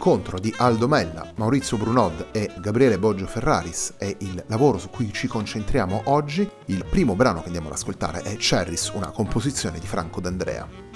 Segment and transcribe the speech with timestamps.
[0.00, 5.12] l'incontro di Aldo Mella, Maurizio Brunod e Gabriele Boggio Ferraris è il lavoro su cui
[5.12, 6.48] ci concentriamo oggi.
[6.66, 10.89] Il primo brano che andiamo ad ascoltare è Cherries, una composizione di Franco D'Andrea.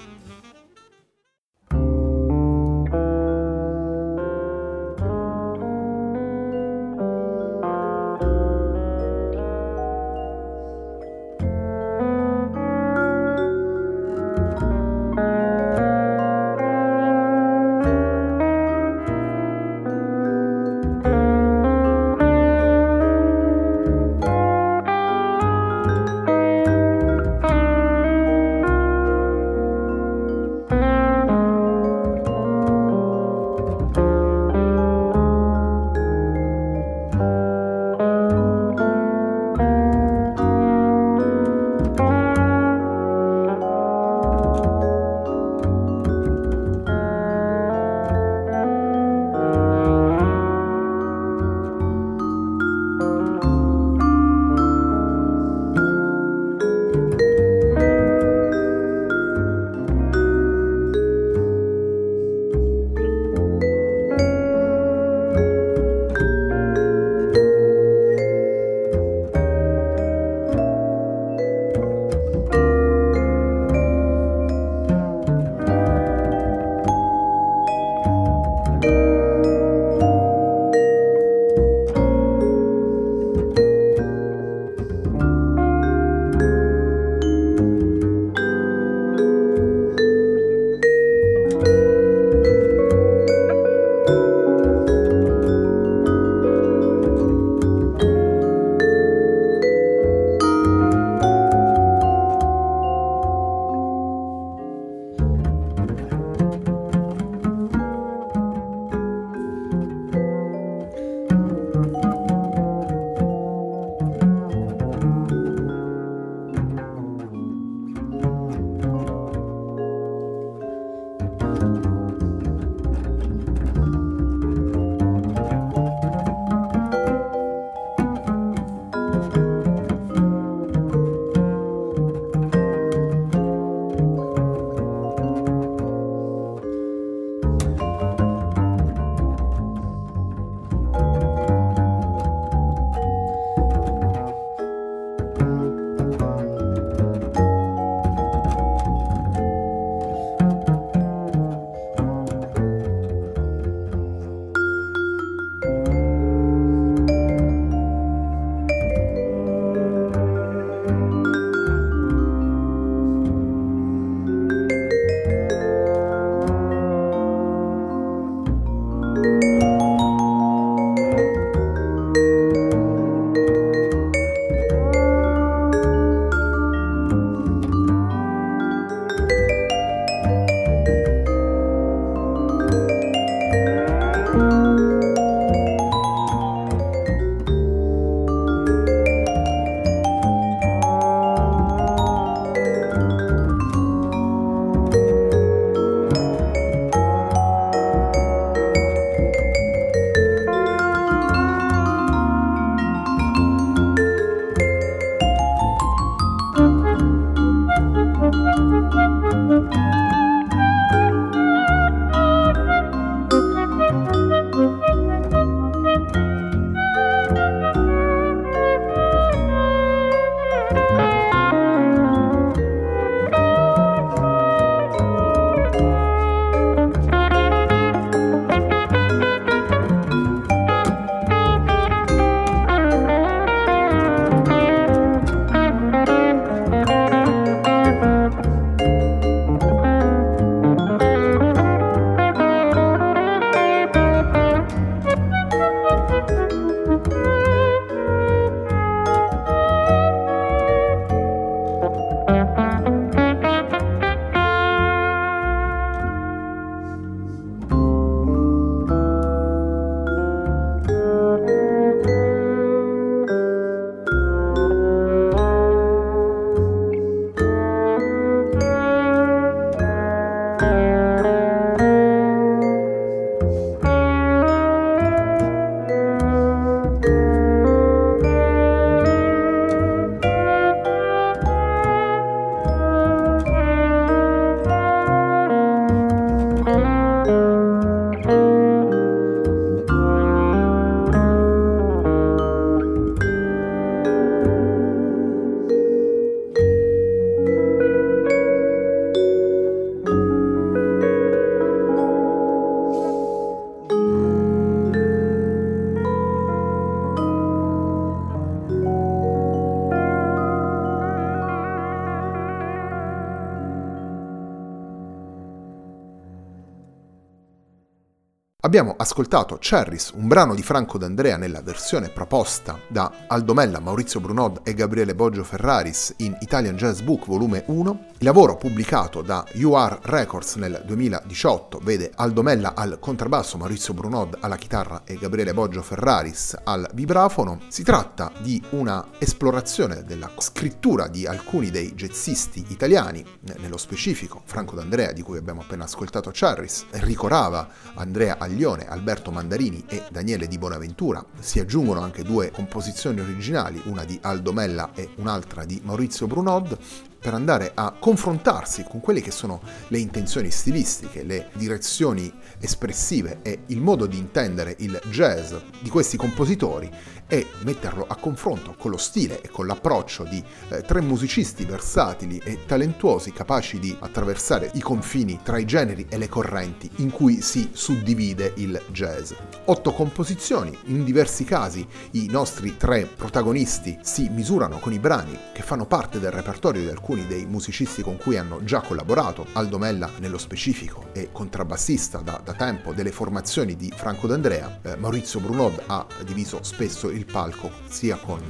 [318.84, 324.60] Abbiamo ascoltato Cherries, un brano di Franco D'Andrea nella versione proposta da Aldomella, Maurizio Brunod
[324.62, 328.06] e Gabriele Boggio Ferraris in Italian Jazz Book volume 1.
[328.24, 334.56] Il lavoro pubblicato da UR Records nel 2018 vede Aldomella al contrabbasso, Maurizio Brunod alla
[334.56, 337.60] chitarra e Gabriele Boggio Ferraris al vibrafono.
[337.68, 343.22] Si tratta di una esplorazione della scrittura di alcuni dei jazzisti italiani,
[343.58, 348.86] nello specifico Franco D'Andrea di cui abbiamo appena ascoltato Cherries, Enrico Rava, Andrea Agli Baglione,
[348.86, 351.24] Alberto Mandarini e Daniele Di Bonaventura.
[351.40, 356.78] Si aggiungono anche due composizioni originali, una di Aldo Mella e un'altra di Maurizio Brunod,
[357.24, 362.30] per andare a confrontarsi con quelle che sono le intenzioni stilistiche, le direzioni
[362.60, 366.90] espressive e il modo di intendere il jazz di questi compositori
[367.26, 372.38] e metterlo a confronto con lo stile e con l'approccio di eh, tre musicisti versatili
[372.44, 377.40] e talentuosi capaci di attraversare i confini tra i generi e le correnti in cui
[377.40, 379.32] si suddivide il jazz.
[379.64, 385.62] Otto composizioni, in diversi casi i nostri tre protagonisti si misurano con i brani che
[385.62, 390.10] fanno parte del repertorio di alcuni dei musicisti con cui hanno già collaborato, Aldo Mella
[390.18, 395.82] nello specifico è contrabbassista da, da tempo delle formazioni di Franco D'Andrea, eh, Maurizio Brunod
[395.86, 398.40] ha diviso spesso il palco sia con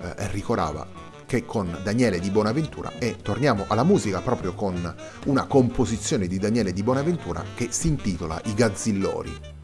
[0.00, 4.94] eh, Enrico Rava che con Daniele di Bonaventura e torniamo alla musica proprio con
[5.26, 9.55] una composizione di Daniele di Bonaventura che si intitola I Gazzillori.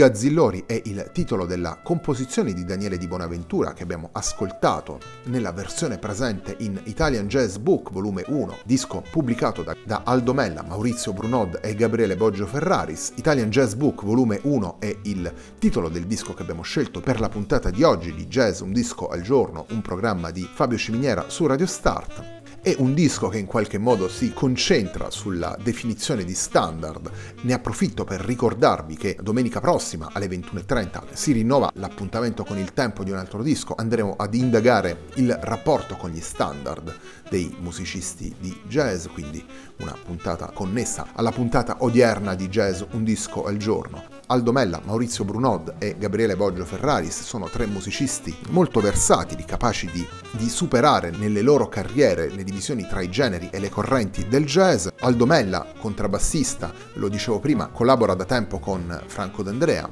[0.00, 5.98] Gazzillori è il titolo della composizione di Daniele Di Bonaventura che abbiamo ascoltato nella versione
[5.98, 11.60] presente in Italian Jazz Book volume 1, disco pubblicato da, da Aldo Mella, Maurizio Brunod
[11.62, 13.12] e Gabriele Boggio Ferraris.
[13.16, 17.28] Italian Jazz Book volume 1 è il titolo del disco che abbiamo scelto per la
[17.28, 21.44] puntata di oggi di Jazz Un disco al giorno, un programma di Fabio Ciminiera su
[21.44, 22.39] Radio Start.
[22.62, 27.10] È un disco che in qualche modo si concentra sulla definizione di standard.
[27.40, 33.02] Ne approfitto per ricordarvi che domenica prossima alle 21.30 si rinnova l'appuntamento con il tempo
[33.02, 33.74] di un altro disco.
[33.78, 36.94] Andremo ad indagare il rapporto con gli standard
[37.30, 39.42] dei musicisti di jazz, quindi
[39.78, 44.19] una puntata connessa alla puntata odierna di jazz Un disco al giorno.
[44.30, 50.06] Aldo Mella, Maurizio Brunod e Gabriele Boggio Ferraris sono tre musicisti molto versatili, capaci di,
[50.30, 54.86] di, superare nelle loro carriere le divisioni tra i generi e le correnti del jazz.
[55.00, 59.90] Aldo Mella, contrabbassista, lo dicevo prima, collabora da tempo con Franco D'Andrea.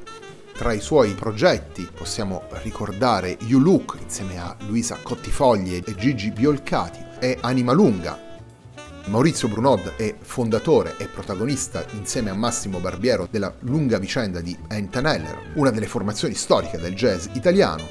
[0.52, 7.04] Tra i suoi progetti possiamo ricordare You Look insieme a Luisa Cottifogli e Gigi Biolcati
[7.18, 8.27] e Anima Lunga
[9.07, 15.07] Maurizio Brunod è fondatore e protagonista insieme a Massimo Barbiero della lunga vicenda di Anton
[15.07, 17.90] Heller, una delle formazioni storiche del jazz italiano,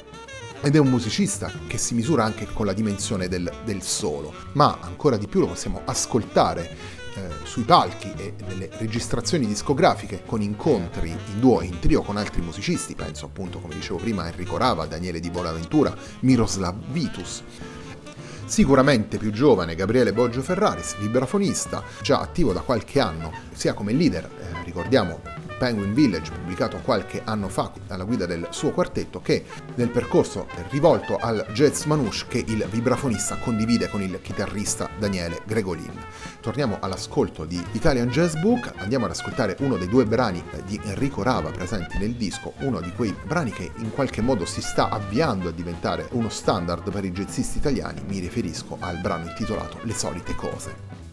[0.60, 4.78] ed è un musicista che si misura anche con la dimensione del, del solo, ma
[4.80, 6.70] ancora di più lo possiamo ascoltare
[7.14, 12.16] eh, sui palchi e nelle registrazioni discografiche con incontri in duo e in trio con
[12.16, 17.42] altri musicisti, penso appunto come dicevo prima a Enrico Rava, Daniele Di Bonaventura, Miroslav Vitus.
[18.48, 24.24] Sicuramente più giovane Gabriele Boggio Ferraris, vibrafonista, già attivo da qualche anno, sia come leader,
[24.24, 25.20] eh, ricordiamo
[25.58, 31.16] Penguin Village, pubblicato qualche anno fa alla guida del suo quartetto, che nel percorso rivolto
[31.18, 35.92] al jazz manouche che il vibrafonista condivide con il chitarrista Daniele Gregolin.
[36.40, 41.22] Torniamo all'ascolto di Italian Jazz Book, andiamo ad ascoltare uno dei due brani di Enrico
[41.22, 45.48] Rava presenti nel disco, uno di quei brani che in qualche modo si sta avviando
[45.48, 50.34] a diventare uno standard per i jazzisti italiani, mi riferisco al brano intitolato Le solite
[50.34, 51.07] cose.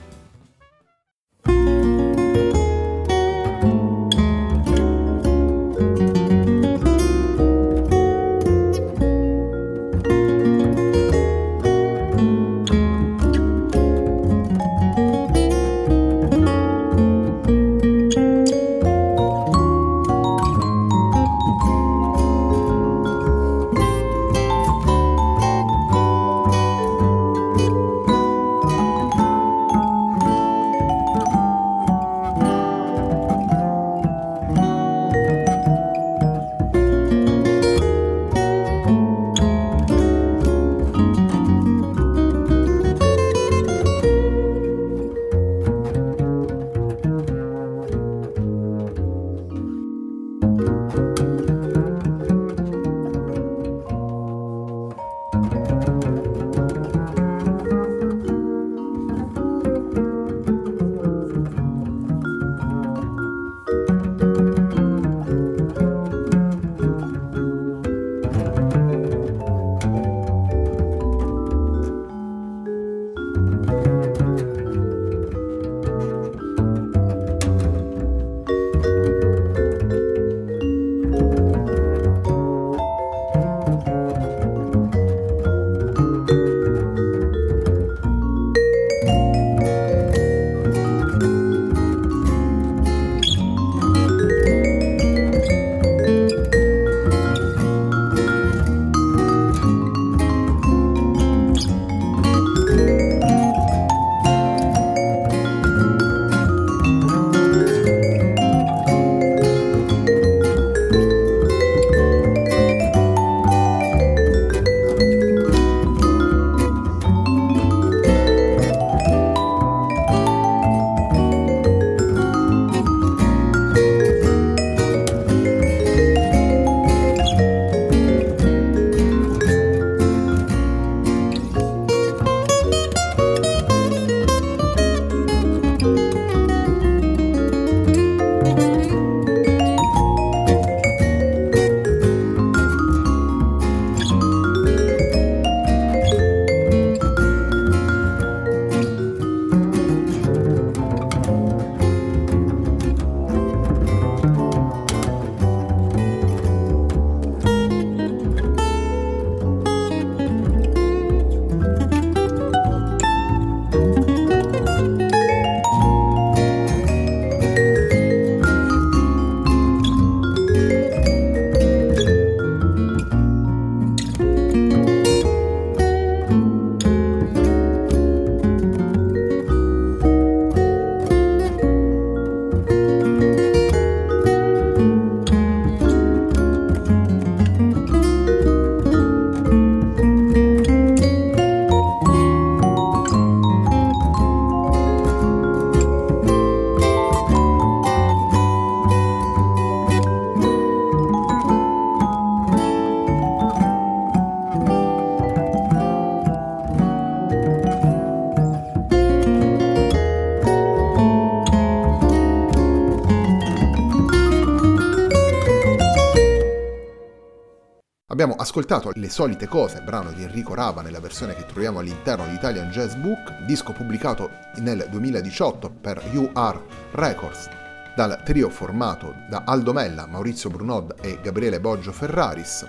[218.37, 222.69] Ascoltato Le solite cose, brano di Enrico Rava nella versione che troviamo all'interno di Italian
[222.69, 227.47] Jazz Book, disco pubblicato nel 2018 per UR Records
[227.95, 232.67] dal trio formato da Aldo Mella, Maurizio Brunod e Gabriele Boggio Ferraris.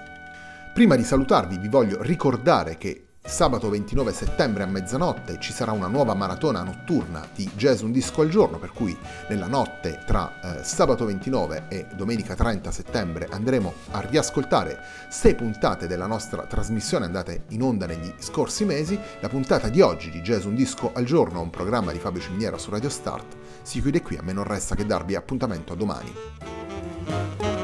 [0.73, 5.89] Prima di salutarvi vi voglio ricordare che Sabato 29 settembre a mezzanotte ci sarà una
[5.89, 8.97] nuova maratona notturna di Jazz Un Disco al Giorno, per cui
[9.29, 15.89] nella notte tra eh, sabato 29 e domenica 30 settembre andremo a riascoltare sei puntate
[15.89, 18.99] della nostra trasmissione andate in onda negli scorsi mesi.
[19.21, 22.59] La puntata di oggi di Jazz Un Disco al Giorno, un programma di Fabio Ciminiera
[22.59, 27.56] su Radio Start, si chiude qui, a me non resta che darvi appuntamento a domani.